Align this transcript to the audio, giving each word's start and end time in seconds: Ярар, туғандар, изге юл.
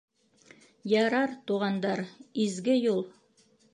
Ярар, 0.93 1.35
туғандар, 1.51 2.01
изге 2.47 2.79
юл. 2.81 3.05